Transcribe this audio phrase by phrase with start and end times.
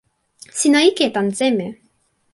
[0.59, 1.67] sina ike tan seme?